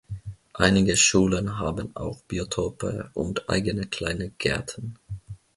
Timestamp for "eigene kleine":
3.51-4.31